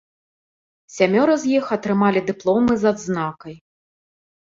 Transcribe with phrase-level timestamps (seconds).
[0.95, 3.53] Сямёра з іх атрымалі дыпломы з адзнакай.